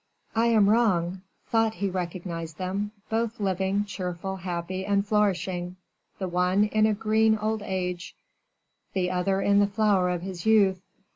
[0.35, 5.75] I am wrong, thought he recognized them, both living, cheerful, happy, and flourishing,
[6.17, 8.15] the one in a green old age,
[8.93, 10.81] the other in the flower of his youth.